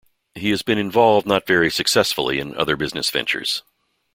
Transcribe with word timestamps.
He 0.33 0.49
has 0.49 0.63
been 0.63 0.79
involved 0.79 1.27
not 1.27 1.45
very 1.45 1.69
successfully 1.69 2.39
in 2.39 2.57
other 2.57 2.75
business 2.75 3.11
ventures. 3.11 3.61